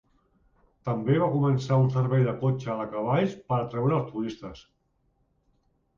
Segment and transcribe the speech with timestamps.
[0.87, 4.65] També va començar un servei de cotxe de cavalls per a atreure els turistes.